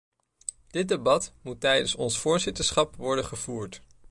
Dit 0.67 0.87
debat 0.87 1.33
moet 1.41 1.59
tijdens 1.59 1.95
ons 1.95 2.19
voorzitterschap 2.19 2.95
worden 2.95 3.25
gevoerd. 3.25 3.81